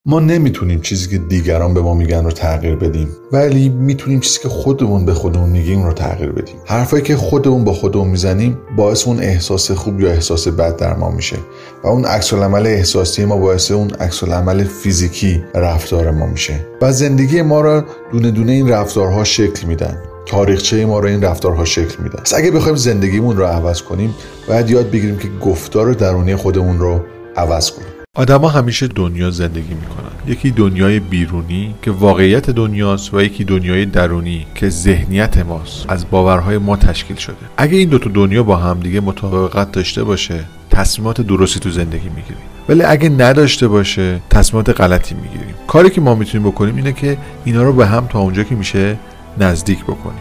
ما 0.09 0.21
نمی‌تونیم 0.21 0.81
چیزی 0.81 1.09
که 1.09 1.19
دیگران 1.19 1.75
به 1.75 1.81
ما 1.81 1.95
میگن 1.95 2.25
رو 2.25 2.31
تغییر 2.31 2.77
بدیم 2.77 3.09
ولی 3.33 3.69
می‌تونیم 3.69 4.21
چیزی 4.21 4.39
که 4.43 4.49
خودمون 4.49 5.05
به 5.05 5.15
خودمون 5.15 5.51
میگیم 5.51 5.85
رو 5.85 5.93
تغییر 5.93 6.33
بدیم. 6.33 6.55
حرفایی 6.65 7.03
که 7.03 7.17
خودمون 7.17 7.65
با 7.65 7.73
خودمون 7.73 8.09
می‌زنیم 8.09 8.59
باعث 8.77 9.07
اون 9.07 9.21
احساس 9.21 9.71
خوب 9.71 10.01
یا 10.01 10.11
احساس 10.11 10.49
بد 10.49 10.77
در 10.77 10.95
ما 10.95 11.11
میشه 11.11 11.37
و 11.85 11.89
اون 11.89 12.05
عکس 12.05 12.35
عمل 12.35 12.67
احساسی 12.67 13.25
ما 13.25 13.37
باعث 13.37 13.71
اون 13.71 13.91
عکس 13.91 14.25
عمل 14.25 14.65
فیزیکی 14.65 15.45
رفتار 15.55 16.11
ما 16.11 16.27
میشه. 16.27 16.67
و 16.83 16.93
زندگی 16.93 17.43
ما 17.43 17.61
رو 17.61 17.83
دونه 18.13 18.31
دونه 18.31 18.53
این 18.53 18.69
رفتارها 18.69 19.25
شکل 19.25 19.67
میدن. 19.67 20.03
تاریخچه 20.27 20.87
ما 20.87 20.99
رو 20.99 21.09
این 21.09 21.23
رفتارها 21.23 21.65
شکل 21.65 22.03
میدن. 22.03 22.21
پس 22.25 22.35
اگه 22.35 22.51
بخوایم 22.51 22.77
زندگیمون 22.77 23.37
رو 23.37 23.45
عوض 23.45 23.83
کنیم 23.83 24.15
باید 24.49 24.71
یاد 24.71 24.91
بگیریم 24.91 25.19
که 25.19 25.29
گفتار 25.45 25.93
درونی 25.93 26.37
خودمون 26.37 26.79
رو 26.79 27.01
عوض 27.37 27.71
کنیم. 27.71 27.96
آدما 28.19 28.49
همیشه 28.49 28.87
دنیا 28.87 29.31
زندگی 29.31 29.75
می‌کنن. 29.75 30.33
یکی 30.33 30.51
دنیای 30.51 31.01
بیرونی 31.01 31.75
که 31.83 31.91
واقعیت 31.91 32.51
دنیاست 32.51 33.15
و 33.15 33.23
یکی 33.23 33.45
دنیای 33.45 33.87
درونی 33.87 34.47
که 34.55 34.69
ذهنیت 34.69 35.39
ماست. 35.39 35.85
از 35.89 36.11
باورهای 36.11 36.59
ما 36.59 36.77
تشکیل 36.77 37.17
شده. 37.17 37.37
اگه 37.57 37.77
این 37.77 37.89
دوتا 37.89 38.11
دنیا 38.11 38.43
با 38.43 38.57
هم 38.57 38.81
دیگه 38.81 39.01
مطابقت 39.01 39.73
داشته 39.73 40.05
باشه 40.05 40.45
تصمیمات 40.71 41.21
درستی 41.21 41.61
تو 41.61 41.71
زندگی 41.71 42.09
می‌گیریم. 42.09 42.43
ولی 42.69 42.83
اگه 42.83 43.09
نداشته 43.09 43.69
باشه 43.69 44.21
تصمیمات 44.31 44.81
غلطی 44.81 45.15
می‌گیریم. 45.15 45.55
کاری 45.67 45.91
که 45.91 46.01
ما 46.01 46.15
می‌تونیم 46.15 46.49
بکنیم 46.49 46.77
اینه 46.77 46.93
که 46.93 47.19
اینا 47.45 47.63
رو 47.63 47.73
به 47.73 47.87
هم 47.87 48.07
تا 48.07 48.19
اونجا 48.19 48.43
که 48.43 48.55
میشه 48.55 48.99
نزدیک 49.39 49.85
بکنیم. 49.85 50.21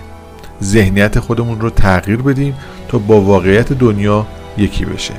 ذهنیت 0.64 1.20
خودمون 1.20 1.60
رو 1.60 1.70
تغییر 1.70 2.22
بدیم 2.22 2.54
تا 2.88 2.98
با 2.98 3.22
واقعیت 3.22 3.74
دنیا 3.74 4.28
یکی 4.58 4.86
بشه. 4.86 5.14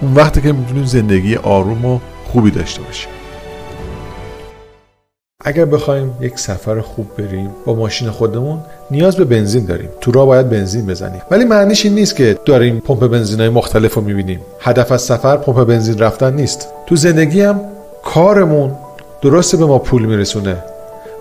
اون 0.00 0.14
وقتی 0.14 0.40
که 0.40 0.52
می‌تونیم 0.52 0.84
زندگی 0.84 1.36
آروم 1.36 1.84
و 1.84 2.00
خوبی 2.32 2.50
داشته 2.50 2.82
باشیم 2.82 3.08
اگر 5.44 5.64
بخوایم 5.64 6.14
یک 6.20 6.38
سفر 6.38 6.80
خوب 6.80 7.06
بریم 7.18 7.50
با 7.66 7.74
ماشین 7.74 8.10
خودمون 8.10 8.58
نیاز 8.90 9.16
به 9.16 9.24
بنزین 9.24 9.66
داریم. 9.66 9.88
تو 10.00 10.12
راه 10.12 10.26
باید 10.26 10.50
بنزین 10.50 10.86
بزنیم. 10.86 11.22
ولی 11.30 11.44
معنیش 11.44 11.84
این 11.84 11.94
نیست 11.94 12.16
که 12.16 12.38
داریم 12.44 12.80
پمپ 12.80 13.06
بنزینای 13.06 13.48
مختلف 13.48 13.94
رو 13.94 14.02
می‌بینیم. 14.02 14.40
هدف 14.60 14.92
از 14.92 15.02
سفر 15.02 15.36
پمپ 15.36 15.64
بنزین 15.64 15.98
رفتن 15.98 16.34
نیست. 16.34 16.68
تو 16.86 16.96
زندگی 16.96 17.40
هم 17.40 17.60
کارمون 18.04 18.72
درسته 19.22 19.56
به 19.56 19.64
ما 19.64 19.78
پول 19.78 20.04
میرسونه 20.06 20.56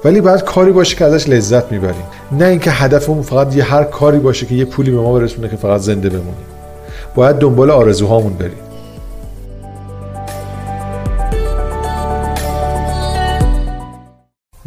ولی 0.06 0.22
باید 0.22 0.42
کاری 0.42 0.72
باشه 0.72 0.96
که 0.96 1.06
ازش 1.06 1.30
لذت 1.30 1.72
می‌بریم. 1.72 2.06
نه 2.32 2.46
اینکه 2.46 2.72
هدفمون 2.72 3.22
فقط 3.22 3.56
یه 3.56 3.64
هر 3.64 3.84
کاری 3.84 4.20
باشه 4.20 4.46
که 4.46 4.56
یه 4.56 4.66
پولی 4.66 4.92
به 4.92 4.98
ما 4.98 5.14
برسونه 5.14 5.50
که 5.50 5.56
فقط 5.56 5.82
زنده 5.82 6.10
بمونیم. 6.10 6.46
باید 7.16 7.36
دنبال 7.36 7.72
آرزوهامون 7.72 8.34
بریم. 8.34 8.71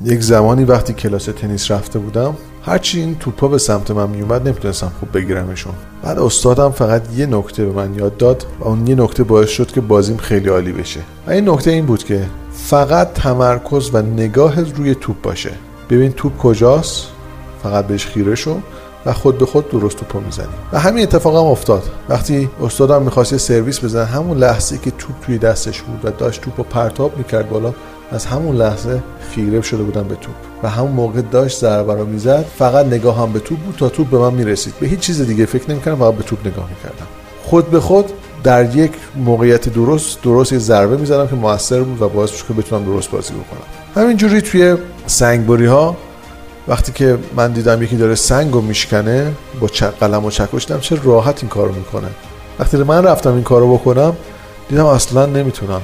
یک 0.04 0.22
زمانی 0.22 0.64
وقتی 0.64 0.92
کلاس 0.92 1.24
تنیس 1.24 1.70
رفته 1.70 1.98
بودم 1.98 2.36
هرچی 2.62 3.00
این 3.00 3.16
توپا 3.20 3.48
به 3.48 3.58
سمت 3.58 3.90
من 3.90 4.10
میومد 4.10 4.48
نمی‌تونستم 4.48 4.92
خوب 5.00 5.08
بگیرمشون. 5.12 5.72
بعد 6.02 6.18
استادم 6.18 6.70
فقط 6.70 7.02
یه 7.16 7.26
نکته 7.26 7.64
به 7.66 7.72
من 7.72 7.94
یاد 7.94 8.16
داد 8.16 8.46
و 8.60 8.64
اون 8.68 8.86
یه 8.86 8.94
نکته 8.94 9.22
باعث 9.22 9.48
شد 9.48 9.72
که 9.72 9.80
بازیم 9.80 10.16
خیلی 10.16 10.48
عالی 10.48 10.72
بشه. 10.72 11.00
و 11.26 11.30
این 11.30 11.48
نکته 11.48 11.70
این 11.70 11.86
بود 11.86 12.04
که 12.04 12.26
فقط 12.52 13.12
تمرکز 13.12 13.90
و 13.92 14.02
نگاه 14.02 14.60
روی 14.60 14.94
توپ 14.94 15.22
باشه. 15.22 15.50
ببین 15.90 16.12
توپ 16.12 16.38
کجاست 16.38 17.06
فقط 17.62 17.86
بهش 17.86 18.06
خیره 18.06 18.34
شو 18.34 18.58
و 19.06 19.12
خود 19.12 19.38
به 19.38 19.46
خود 19.46 19.70
درست 19.70 19.96
توپو 19.96 20.20
می‌زنی. 20.20 20.46
و 20.72 20.80
همین 20.80 21.02
اتفاق 21.02 21.36
هم 21.36 21.50
افتاد. 21.50 21.82
وقتی 22.08 22.50
استادم 22.62 23.02
می‌خواست 23.02 23.36
سرویس 23.36 23.84
بزنه 23.84 24.04
همون 24.04 24.38
لحظه 24.38 24.78
که 24.78 24.90
توپ 24.90 25.20
توی 25.26 25.38
دستش 25.38 25.82
بود 25.82 26.00
و 26.04 26.10
داشت 26.10 26.40
توپو 26.40 26.62
پرتاب 26.62 27.18
می‌کرد 27.18 27.50
بالا 27.50 27.74
از 28.10 28.26
همون 28.26 28.56
لحظه 28.56 29.02
خیره 29.30 29.60
شده 29.60 29.82
بودم 29.82 30.02
به 30.02 30.14
توپ 30.14 30.34
و 30.62 30.68
همون 30.68 30.90
موقع 30.90 31.20
داشت 31.20 31.58
ضربه 31.58 31.94
رو 31.94 32.06
می‌زد 32.06 32.44
فقط 32.58 32.86
نگاه 32.86 33.18
هم 33.18 33.32
به 33.32 33.38
توپ 33.38 33.58
بود 33.58 33.74
تا 33.78 33.88
توپ 33.88 34.10
به 34.10 34.18
من 34.18 34.34
می‌رسید. 34.34 34.74
به 34.80 34.86
هیچ 34.86 35.00
چیز 35.00 35.22
دیگه 35.22 35.46
فکر 35.46 35.70
نمی‌کردم 35.70 35.98
فقط 35.98 36.14
به 36.14 36.22
توپ 36.22 36.46
نگاه 36.46 36.68
می‌کردم. 36.68 37.06
خود 37.44 37.70
به 37.70 37.80
خود 37.80 38.12
در 38.42 38.76
یک 38.76 38.92
موقعیت 39.16 39.68
درست 39.68 40.22
درست 40.22 40.52
یه 40.52 40.58
ضربه 40.58 40.96
می‌زدم 40.96 41.26
که 41.26 41.34
موثر 41.34 41.80
بود 41.80 42.02
و 42.02 42.08
باعث 42.08 42.30
شد 42.30 42.46
که 42.46 42.52
بتونم 42.52 42.84
درست 42.84 43.10
بازی 43.10 43.34
بکنم. 43.34 44.04
همینجوری 44.04 44.40
توی 44.40 44.76
سنگبری 45.06 45.66
ها 45.66 45.96
وقتی 46.68 46.92
که 46.92 47.18
من 47.36 47.52
دیدم 47.52 47.82
یکی 47.82 47.96
داره 47.96 48.14
سنگ 48.14 48.52
رو 48.52 48.60
میشکنه 48.60 49.32
با 49.60 49.68
قلم 50.00 50.24
و 50.24 50.30
چکش 50.30 50.66
چه 50.66 51.00
راحت 51.04 51.42
این 51.42 51.48
کارو 51.48 51.74
می‌کنه. 51.74 52.08
وقتی 52.58 52.76
من 52.76 53.04
رفتم 53.04 53.34
این 53.34 53.42
کارو 53.42 53.74
بکنم 53.74 54.16
دیدم 54.68 54.86
اصلا 54.86 55.26
نمی‌تونم 55.26 55.80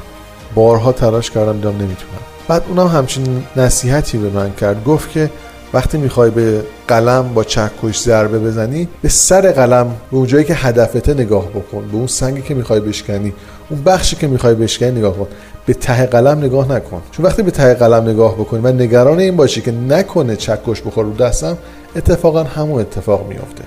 بارها 0.55 0.93
تلاش 0.93 1.31
کردم 1.31 1.53
دیدم 1.53 1.69
نمی‌تونم. 1.69 2.21
بعد 2.49 2.63
اونم 2.69 2.87
همچین 2.87 3.43
نصیحتی 3.57 4.19
به 4.19 4.31
من 4.31 4.53
کرد. 4.61 4.85
گفت 4.85 5.11
که 5.11 5.31
وقتی 5.73 5.99
می‌خوای 5.99 6.31
به 6.31 6.63
قلم 6.89 7.35
با 7.35 7.45
چکش 7.45 8.01
ضربه 8.01 8.39
بزنی 8.39 8.89
به 9.03 9.09
سر 9.09 9.53
قلم 9.53 9.89
به 10.11 10.17
اون 10.17 10.27
جایی 10.27 10.45
که 10.45 10.55
هدفته 10.55 11.15
نگاه 11.15 11.49
بکن. 11.49 11.89
به 11.89 11.97
اون 11.97 12.07
سنگی 12.07 12.43
که 12.43 12.55
می‌خوای 12.55 12.81
بشکنی 12.81 13.33
اون 13.71 13.83
بخشی 13.83 14.17
که 14.17 14.27
می‌خوای 14.27 14.55
بشکنی 14.55 14.91
نگاه 14.91 15.17
کن 15.17 15.27
به 15.67 15.75
ته 15.75 16.07
قلم 16.07 16.39
نگاه 16.39 16.73
نکن. 16.73 17.03
چون 17.13 17.27
وقتی 17.27 17.43
به 17.43 17.51
ته 17.51 17.75
قلم 17.75 18.09
نگاه 18.09 18.35
بکنی 18.35 18.61
و 18.61 18.73
نگران 18.73 19.19
این 19.19 19.37
باشی 19.37 19.61
که 19.61 19.73
نکنه 19.73 20.37
چکش 20.37 20.83
بخور 20.83 21.05
رو 21.05 21.15
دستم 21.15 21.59
اتفاقا 21.97 22.43
همون 22.43 22.81
اتفاق 22.81 23.29
میافته. 23.29 23.65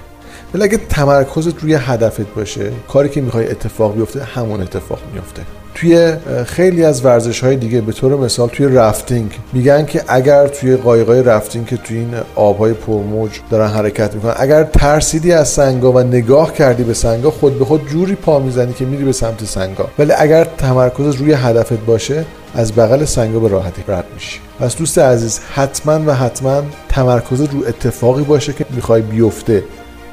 ولی 0.54 0.64
اگه 0.64 0.78
تمرکزت 0.90 1.62
روی 1.62 1.74
هدفت 1.74 2.34
باشه 2.36 2.72
کاری 2.94 3.10
که 3.10 3.22
می‌خوای 3.22 3.52
اتفاق 3.52 3.96
بیفته 3.96 4.24
همون 4.24 4.62
اتفاق 4.62 5.00
میافته. 5.14 5.42
توی 5.76 6.14
خیلی 6.46 6.84
از 6.84 7.06
ورزش 7.06 7.44
های 7.44 7.56
دیگه 7.56 7.82
به 7.82 7.92
طور 7.92 8.16
مثال 8.16 8.50
توی 8.50 8.68
رفتینگ 8.68 9.40
میگن 9.54 9.86
که 9.86 10.04
اگر 10.08 10.48
توی 10.48 10.76
قایقای 10.76 11.24
رفتینگ 11.24 11.66
که 11.66 11.78
توی 11.78 11.98
این 11.98 12.14
آبهای 12.36 12.74
پرموج 12.74 13.32
دارن 13.50 13.68
حرکت 13.68 14.14
می‌کنن 14.14 14.34
اگر 14.38 14.64
ترسیدی 14.64 15.32
از 15.32 15.50
سنگا 15.50 15.92
و 15.92 16.00
نگاه 16.00 16.54
کردی 16.54 16.84
به 16.84 16.94
سنگا 16.94 17.32
خود 17.32 17.60
به 17.60 17.66
خود 17.66 17.88
جوری 17.88 18.16
پا 18.16 18.40
می‌زنی 18.40 18.74
که 18.74 18.86
میری 18.86 19.04
به 19.04 19.12
سمت 19.12 19.46
سنگا. 19.46 19.90
ولی 20.00 20.12
اگر 20.18 20.48
تمرکز 20.58 21.16
روی 21.16 21.34
هدفت 21.34 21.86
باشه 21.86 22.26
از 22.56 22.74
بغل 22.74 23.06
سنگا 23.06 23.40
به 23.40 23.48
راحتی 23.48 23.84
رد 23.88 24.06
میشی. 24.14 24.40
پس 24.60 24.78
دوست 24.78 25.00
عزیز 25.00 25.40
حتما 25.54 26.00
و 26.06 26.16
حتما 26.16 26.62
تمرکز 26.90 27.42
رو 27.42 27.68
اتفاقی 27.68 28.24
باشه 28.24 28.54
که 28.54 28.66
می‌خوای 28.70 29.02
بیفته 29.02 29.64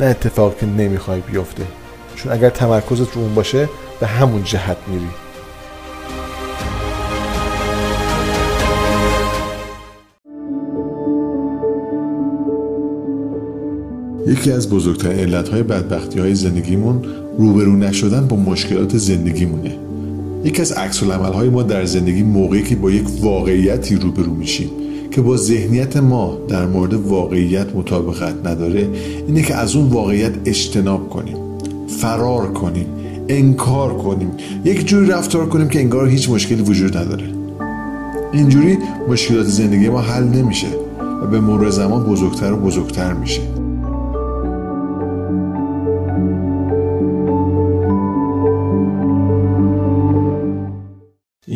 نه 0.01 0.07
اتفاقی 0.07 0.55
که 0.61 0.67
نمی‌خوای 0.67 1.21
بیفته. 1.21 1.63
چون 2.17 2.33
اگر 2.33 2.51
تمرکزت 2.51 3.15
رو 3.15 3.23
اون 3.23 3.35
باشه 3.35 3.69
به 4.01 4.07
همون 4.07 4.45
جهت 4.45 4.77
میری. 4.87 5.09
یکی 14.31 14.53
از 14.53 14.71
بزرگترین 14.71 15.19
علتهای 15.19 15.63
بدبختی 15.63 16.19
های 16.19 16.35
زندگیمون 16.35 17.03
روبرو 17.39 17.77
نشدن 17.77 18.27
با 18.27 18.37
مشکلات 18.37 18.97
زندگیمونه. 18.97 19.77
یکی 20.45 20.63
از 20.63 20.73
عکس 20.73 21.03
های 21.03 21.49
ما 21.49 21.63
در 21.63 21.85
زندگی 21.85 22.23
موقعی 22.23 22.63
که 22.63 22.77
با 22.77 22.91
یک 22.91 23.05
واقعیتی 23.21 23.97
روبرو 23.97 24.35
میشیم 24.35 24.71
که 25.11 25.21
با 25.21 25.37
ذهنیت 25.37 25.97
ما 25.97 26.39
در 26.49 26.67
مورد 26.67 26.95
واقعیت 26.95 27.77
مطابقت 27.77 28.47
نداره 28.47 28.89
اینه 29.27 29.43
که 29.43 29.55
از 29.55 29.77
اون 29.77 29.89
واقعیت 29.89 30.33
اجتناب 30.45 31.11
کنیم 31.11 31.37
فرار 31.89 32.53
کنیم 32.53 32.87
انکار 33.29 33.97
کنیم 33.97 34.31
یک 34.65 34.87
جوری 34.87 35.07
رفتار 35.07 35.49
کنیم 35.49 35.69
که 35.69 35.81
انگار 35.81 36.09
هیچ 36.09 36.31
مشکلی 36.31 36.63
وجود 36.63 36.97
نداره. 36.97 37.25
اینجوری 38.33 38.79
مشکلات 39.09 39.47
زندگی 39.47 39.89
ما 39.89 40.01
حل 40.01 40.25
نمیشه 40.25 40.69
و 41.23 41.27
به 41.27 41.41
مرور 41.41 41.71
زمان 41.71 42.05
بزرگتر 42.05 42.53
و 42.53 42.57
بزرگتر 42.57 43.13
میشه. 43.13 43.60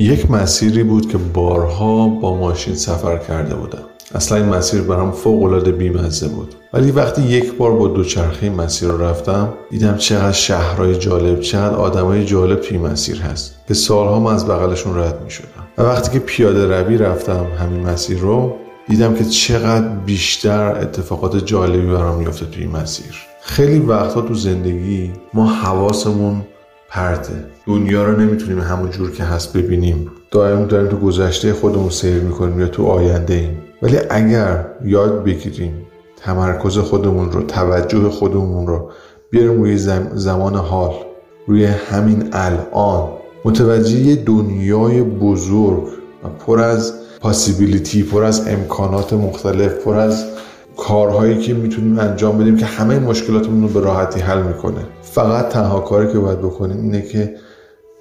یک 0.04 0.30
مسیری 0.30 0.82
بود 0.82 1.12
که 1.12 1.18
بارها 1.18 2.08
با 2.08 2.36
ماشین 2.36 2.74
سفر 2.74 3.18
کرده 3.18 3.54
بودم. 3.54 3.82
اصلا 4.14 4.38
این 4.38 4.46
مسیر 4.46 4.82
برام 4.82 5.12
فوق 5.12 5.42
العاده 5.42 5.72
بیمزه 5.72 6.28
بود. 6.28 6.54
ولی 6.72 6.90
وقتی 6.90 7.22
یک 7.22 7.52
بار 7.52 7.72
با 7.72 7.88
دوچرخه 7.88 8.50
مسیر 8.50 8.88
رو 8.88 9.02
رفتم 9.02 9.54
دیدم 9.70 9.96
چقدر 9.96 10.32
شهرهای 10.32 10.96
جالب 10.96 11.40
چقدر 11.40 11.74
آدمای 11.74 12.24
جالب 12.24 12.60
توی 12.60 12.78
مسیر 12.78 13.20
هست 13.20 13.54
به 13.66 13.74
سالها 13.74 14.20
من 14.20 14.34
از 14.34 14.46
بغلشون 14.46 14.98
رد 14.98 15.22
می 15.24 15.30
شدم 15.30 15.66
و 15.78 15.82
وقتی 15.82 16.12
که 16.12 16.18
پیاده 16.18 16.66
روی 16.66 16.98
رفتم 16.98 17.46
همین 17.58 17.86
مسیر 17.86 18.18
رو 18.18 18.56
دیدم 18.88 19.14
که 19.14 19.24
چقدر 19.24 19.88
بیشتر 19.88 20.78
اتفاقات 20.80 21.44
جالبی 21.44 21.86
برام 21.86 22.18
میفته 22.18 22.46
توی 22.46 22.62
این 22.62 22.72
مسیر. 22.72 23.14
خیلی 23.42 23.78
وقتها 23.78 24.20
تو 24.20 24.34
زندگی 24.34 25.12
ما 25.34 25.46
حواسمون 25.46 26.42
پرته 26.94 27.32
دنیا 27.66 28.04
رو 28.04 28.20
نمی‌تونیم 28.20 28.60
همون 28.60 28.90
جور 28.90 29.10
که 29.10 29.24
هست 29.24 29.56
ببینیم. 29.56 30.10
دائم 30.30 30.66
داریم 30.66 30.88
تو 30.88 30.96
گذشته 30.96 31.52
خودمون 31.52 31.90
سیر 31.90 32.20
می‌کنیم 32.20 32.60
یا 32.60 32.68
تو 32.68 32.86
آینده 32.86 33.34
ایم. 33.34 33.58
ولی 33.82 33.98
اگر 34.10 34.66
یاد 34.84 35.24
بگیریم 35.24 35.86
تمرکز 36.16 36.78
خودمون 36.78 37.32
رو 37.32 37.42
توجه 37.42 38.08
خودمون 38.08 38.66
رو 38.66 38.90
بیاریم 39.30 39.62
روی 39.62 39.78
زمان 40.14 40.56
حال 40.56 40.94
روی 41.46 41.64
همین 41.64 42.28
الان. 42.32 43.08
متوجه 43.44 44.16
دنیای 44.16 45.02
بزرگ 45.02 45.82
و 46.24 46.28
پر 46.46 46.60
از 46.60 46.92
پاسیبیلیتی 47.20 48.02
پر 48.02 48.24
از 48.24 48.48
امکانات 48.48 49.12
مختلف 49.12 49.84
پر 49.84 49.96
از 49.96 50.24
کارهایی 50.76 51.38
که 51.38 51.54
می‌تونیم 51.54 51.98
انجام 51.98 52.38
بدیم 52.38 52.56
که 52.56 52.66
همه 52.66 52.98
مشکلاتمون 52.98 53.62
رو 53.62 53.68
به 53.68 53.80
راحتی 53.80 54.20
حل 54.20 54.42
می‌کنه. 54.42 54.80
فقط 55.02 55.48
تنها 55.48 55.80
کاری 55.80 56.12
که 56.12 56.18
باید 56.18 56.38
بکنیم 56.38 56.76
اینه 56.76 57.02
که 57.02 57.34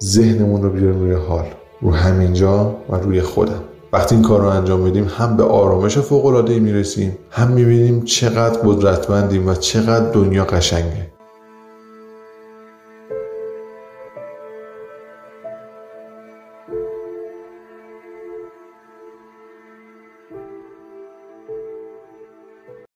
ذهنمون 0.02 0.62
رو 0.62 0.70
بیاریم 0.70 1.00
روی 1.00 1.12
حال 1.12 1.44
رو 1.80 1.94
همینجا 1.94 2.76
و 2.90 2.96
روی 2.96 3.20
خودم. 3.20 3.60
وقتی 3.92 4.14
این 4.14 4.24
کار 4.24 4.40
رو 4.40 4.46
انجام 4.46 4.84
بدیم 4.84 5.10
هم 5.18 5.36
به 5.36 5.44
آرامش 5.44 5.98
فوق 5.98 6.26
العاده 6.26 6.58
می‌رسیم 6.58 7.18
هم 7.30 7.48
می‌بینیم 7.48 8.02
چقدر 8.04 8.60
قدرتمندیم 8.64 9.48
و 9.48 9.54
چقدر 9.54 10.10
دنیا 10.10 10.44
قشنگه. 10.44 11.13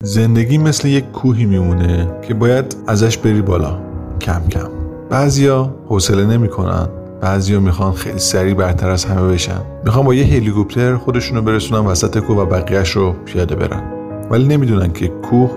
زندگی 0.09 0.59
مثل 0.59 0.89
یک 0.89 1.13
کوهی 1.13 1.47
میمونه 1.47 2.09
که 2.23 2.35
باید 2.35 2.77
ازش 2.87 3.19
بری 3.19 3.43
بالا 3.43 3.79
کم 4.21 4.43
کم. 4.51 4.69
بعضیا 5.11 5.75
حوصله 5.89 6.27
نمی‌کنن 6.27 6.89
بعضیا 7.21 7.61
می‌خوان 7.61 7.93
خیلی 7.93 8.19
سریع 8.19 8.55
برتر 8.55 8.91
از 8.91 9.05
همه 9.05 9.33
بشن. 9.33 9.61
می‌خوان 9.85 10.05
با 10.05 10.15
یه 10.15 10.25
هلیکوپتر 10.25 10.97
خودشونو 10.97 11.43
برسونن 11.43 11.87
وسط 11.87 12.19
کوه 12.19 12.37
و 12.37 12.47
بقیهش 12.47 12.91
رو 12.91 13.13
پیاده 13.25 13.55
برن. 13.55 13.83
ولی 14.31 14.45
نمی‌دونن 14.45 14.93
که 14.93 15.09
کوه 15.09 15.51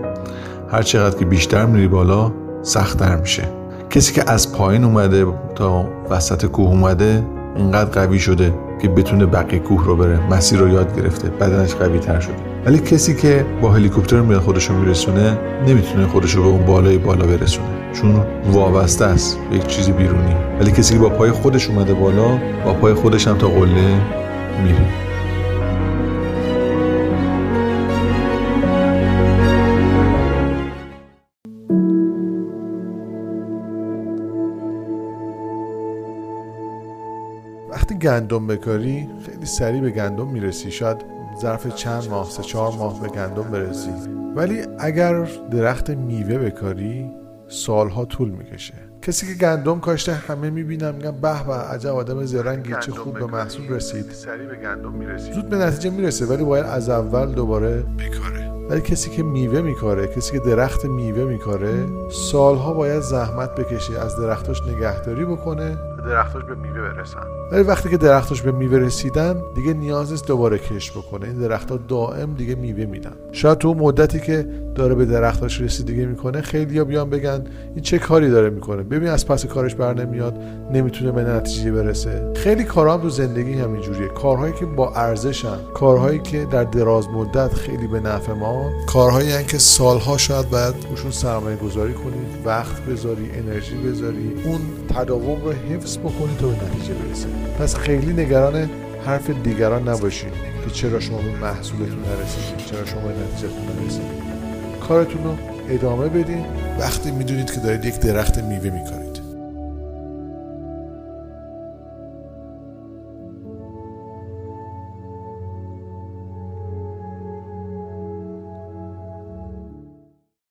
هر 0.71 0.81
چقدر 0.81 1.17
که 1.17 1.25
بیشتر 1.25 1.65
میری 1.65 1.87
بالا 1.87 2.31
سختتر 2.61 3.15
میشه. 3.15 3.43
کسی 3.89 4.13
که 4.13 4.31
از 4.31 4.53
پایین 4.53 4.83
اومده 4.83 5.25
تا 5.55 5.85
وسط 6.09 6.45
کوه 6.45 6.69
اومده 6.69 7.23
اینقدر 7.55 7.89
قوی 7.89 8.19
شده 8.19 8.53
که 8.81 8.87
بتونه 8.87 9.25
بقیه 9.25 9.59
کوه 9.59 9.85
رو 9.85 9.95
بره. 9.95 10.19
مسیر 10.33 10.59
رو 10.59 10.69
یاد 10.69 10.95
گرفته. 10.95 11.29
بدنش 11.29 11.75
قوی 11.75 11.99
تر 11.99 12.19
شده. 12.19 12.50
ولی 12.65 12.79
کسی 12.79 13.15
که 13.15 13.45
با 13.61 13.71
هلیکوپتر 13.71 14.21
میاد 14.21 14.41
خودش 14.41 14.69
رو 14.69 14.75
میرسونه 14.75 15.37
نمی‌تونه 15.67 16.07
خودش 16.07 16.35
رو 16.35 16.43
به 16.43 16.49
اون 16.49 16.65
بالای 16.65 16.97
بالا 16.97 17.25
برسونه. 17.25 17.67
چون 17.93 18.25
وابسته 18.51 19.05
است 19.05 19.37
به 19.49 19.55
یک 19.55 19.67
چیز 19.67 19.89
بیرونی. 19.89 20.35
ولی 20.59 20.71
کسی 20.71 20.93
که 20.93 20.99
با 20.99 21.09
پای 21.09 21.31
خودش 21.31 21.69
اومده 21.69 21.93
بالا 21.93 22.39
با 22.65 22.73
پای 22.73 22.93
خودش 22.93 23.27
هم 23.27 23.37
تا 23.37 23.47
قله 23.47 24.01
میره. 24.63 24.85
گندم 38.01 38.47
بکاری 38.47 39.07
خیلی 39.25 39.45
سریع 39.45 39.81
به 39.81 39.89
گندم 39.89 40.27
می‌رسی. 40.27 40.71
شاید 40.71 40.97
ظرف 41.41 41.75
چند 41.75 42.07
ماه 42.09 42.29
سه 42.29 42.43
چهار 42.43 42.71
ماه 42.71 43.01
به 43.01 43.07
گندم 43.07 43.43
برسی. 43.43 43.91
ولی 44.35 44.61
اگر 44.79 45.23
درخت 45.51 45.89
میوه 45.89 46.37
بکاری 46.37 47.11
سالها 47.47 48.05
طول 48.05 48.29
می‌کشه. 48.29 48.73
کسی 49.01 49.27
که 49.27 49.33
گندم 49.33 49.79
کاشته 49.79 50.13
همه 50.13 50.49
می‌بینن 50.49 50.91
میگن 50.91 51.11
به 51.11 51.43
به 51.43 51.53
عجب 51.53 51.95
آدم 51.95 52.25
زرنگی 52.25 52.73
چه 52.81 52.91
خوب 52.91 53.19
به 53.19 53.25
محصول 53.25 53.69
رسید. 53.69 54.05
زود 55.33 55.49
به 55.49 55.57
نتیجه 55.57 55.89
می‌رسه 55.89 56.25
ولی 56.25 56.43
باید 56.43 56.65
از 56.65 56.89
اول 56.89 57.33
دوباره 57.33 57.83
بکاره 57.83 58.60
ولی 58.69 58.81
کسی 58.81 59.09
که 59.09 59.23
میوه 59.23 59.61
میکاره 59.61 60.07
کسی 60.07 60.31
که 60.31 60.39
درخت 60.39 60.85
میوه 60.85 61.23
میکاره 61.23 61.85
سالها 62.09 62.73
باید 62.73 62.99
زحمت 62.99 63.55
بکشه 63.55 63.99
از 63.99 64.17
درختاش 64.17 64.61
نگهداری 64.61 65.25
بکنه. 65.25 65.77
درختاش 66.05 66.43
به 66.43 66.55
میوه 66.55 66.81
برسن. 66.81 67.19
ولی 67.51 67.63
وقتی 67.63 67.89
که 67.89 67.97
درختاش 67.97 68.41
به 68.41 68.51
میوه 68.51 68.77
رسیدن 68.77 69.41
دیگه 69.55 69.73
نیاز 69.73 70.11
نیست 70.11 70.27
دوباره 70.27 70.57
کش 70.57 70.91
بکنه. 70.91 71.27
این 71.27 71.37
درختها 71.37 71.77
دائم 71.87 72.33
دیگه 72.33 72.55
میوه 72.55 72.85
میدن. 72.85 73.13
شاید 73.31 73.57
تو 73.57 73.73
مدتی 73.73 74.19
که 74.19 74.45
داره 74.75 74.95
به 74.95 75.05
درختاش 75.05 75.61
رسیدگی 75.61 76.05
می‌کنه 76.05 76.41
خیلی 76.41 76.77
ها 76.77 76.85
بیان 76.85 77.09
بگن 77.09 77.43
این 77.75 77.83
چه 77.83 77.99
کاری 77.99 78.29
داره 78.29 78.49
می‌کنه؟ 78.49 78.83
ببین 78.83 79.09
از 79.09 79.27
پس 79.27 79.45
کارش 79.45 79.75
بر 79.75 79.93
نمیاد 79.93 80.37
نمی‌تونه 80.71 81.11
به 81.11 81.23
نتیجه 81.23 81.71
برسه. 81.71 82.31
خیلی 82.35 82.63
کارها 82.63 82.93
هم 82.93 83.01
تو 83.01 83.09
زندگی 83.09 83.53
همینجوریه. 83.53 84.07
کارهایی 84.07 84.53
که 84.53 84.65
با 84.65 84.93
ارزشن 84.95 85.57
کارهایی 85.73 86.19
که 86.19 86.45
در 86.45 86.63
دراز 86.63 87.07
مدت 87.09 87.53
خیلی 87.53 87.87
به 87.87 87.99
نفع 87.99 88.33
ما 88.33 88.60
کارهایی 88.87 89.43
که 89.43 89.57
سالها 89.57 90.17
شاید 90.17 90.49
باید 90.49 90.75
روشون 90.89 91.11
سرمایه 91.11 91.57
گذاری 91.57 91.93
کنید 91.93 92.45
وقت 92.45 92.81
بذاری 92.81 93.31
انرژی 93.33 93.75
بذاری 93.75 94.33
اون 94.45 94.61
تداوم 94.95 95.41
رو 95.41 95.51
حفظ 95.51 95.97
بکنید 95.97 96.37
تا 96.37 96.47
به 96.47 96.53
نتیجه 96.53 96.93
برسه 96.93 97.27
پس 97.59 97.75
خیلی 97.75 98.13
نگران 98.13 98.69
حرف 99.05 99.29
دیگران 99.29 99.89
نباشید 99.89 100.33
که 100.65 100.71
چرا 100.73 100.99
شما 100.99 101.17
به 101.17 101.39
محصولتون 101.41 101.99
نرسیدید 101.99 102.65
چرا 102.65 102.85
شما 102.85 103.01
به 103.01 103.13
نتیجهتون 103.13 103.83
نرسیدید 103.83 104.21
کارتون 104.87 105.23
رو 105.23 105.37
ادامه 105.69 106.09
بدین. 106.09 106.45
وقتی 106.79 107.11
می‌دونید 107.11 107.51
که 107.51 107.59
دارید 107.59 107.85
یک 107.85 107.99
درخت 107.99 108.37
میوه 108.37 108.69
می‌کنید 108.69 109.00